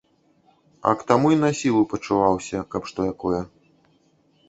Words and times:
А 0.91 0.93
к 1.01 1.07
таму 1.11 1.27
й 1.35 1.39
на 1.43 1.51
сілу 1.61 1.81
пачуваўся, 1.93 2.65
каб 2.75 2.81
што 2.93 2.99
якое. 3.15 3.41